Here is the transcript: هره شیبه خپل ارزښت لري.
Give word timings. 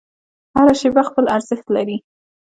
هره 0.55 0.73
شیبه 0.79 1.01
خپل 1.09 1.25
ارزښت 1.35 1.67
لري. 1.75 1.97